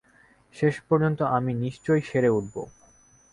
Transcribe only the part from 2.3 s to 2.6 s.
উঠব।